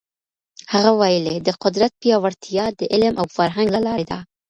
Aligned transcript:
هغه 0.73 0.91
ویلي، 1.01 1.35
د 1.47 1.49
قدرت 1.63 1.91
پیاوړتیا 2.01 2.65
د 2.79 2.81
علم 2.93 3.13
او 3.21 3.25
فرهنګ 3.35 3.67
له 3.75 3.81
لاري 3.87 4.05
ده. 4.11 4.19